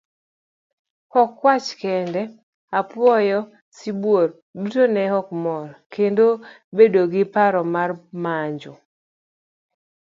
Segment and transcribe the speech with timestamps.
[1.19, 2.21] Ok kwach kende,
[2.79, 3.39] apuoyo,
[3.77, 4.27] sibuor,
[4.59, 6.25] duto neok mor, kendo
[6.75, 7.89] bedo gi paro mar
[8.23, 8.73] monjo.